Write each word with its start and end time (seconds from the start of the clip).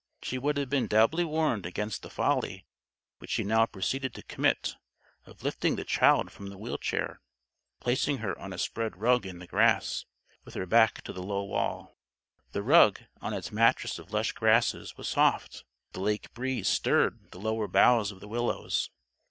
She 0.23 0.39
would 0.39 0.57
have 0.57 0.67
been 0.67 0.87
doubly 0.87 1.23
warned 1.23 1.63
against 1.67 2.01
the 2.01 2.09
folly 2.09 2.65
which 3.19 3.29
she 3.29 3.43
now 3.43 3.67
proceeded 3.67 4.15
to 4.15 4.23
commit 4.23 4.73
of 5.27 5.43
lifting 5.43 5.75
the 5.75 5.83
child 5.85 6.31
from 6.31 6.47
the 6.47 6.57
wheel 6.57 6.79
chair, 6.79 7.09
and 7.69 7.79
placing 7.79 8.17
her 8.17 8.35
on 8.39 8.51
a 8.51 8.57
spread 8.57 8.97
rug 8.97 9.27
in 9.27 9.37
the 9.37 9.45
grass, 9.45 10.05
with 10.43 10.55
her 10.55 10.65
back 10.65 11.03
to 11.03 11.13
the 11.13 11.21
low 11.21 11.43
wall. 11.43 11.99
The 12.51 12.63
rug, 12.63 13.01
on 13.21 13.35
its 13.35 13.51
mattress 13.51 13.99
of 13.99 14.11
lush 14.11 14.31
grasses, 14.31 14.97
was 14.97 15.07
soft. 15.07 15.65
The 15.91 16.01
lake 16.01 16.33
breeze 16.33 16.67
stirred 16.67 17.29
the 17.29 17.37
lower 17.39 17.67
boughs 17.67 18.11
of 18.11 18.21
the 18.21 18.27
willows. 18.27 18.89